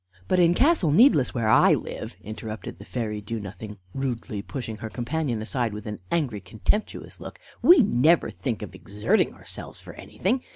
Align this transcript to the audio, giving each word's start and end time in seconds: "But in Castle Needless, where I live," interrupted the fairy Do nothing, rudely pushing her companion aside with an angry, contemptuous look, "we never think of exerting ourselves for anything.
"But 0.27 0.39
in 0.39 0.55
Castle 0.55 0.89
Needless, 0.89 1.35
where 1.35 1.47
I 1.47 1.75
live," 1.75 2.15
interrupted 2.21 2.79
the 2.79 2.85
fairy 2.85 3.21
Do 3.21 3.39
nothing, 3.39 3.77
rudely 3.93 4.41
pushing 4.41 4.77
her 4.77 4.89
companion 4.89 5.43
aside 5.43 5.73
with 5.73 5.85
an 5.85 5.99
angry, 6.11 6.41
contemptuous 6.41 7.19
look, 7.19 7.37
"we 7.61 7.81
never 7.83 8.31
think 8.31 8.63
of 8.63 8.73
exerting 8.73 9.31
ourselves 9.35 9.79
for 9.79 9.93
anything. 9.93 10.41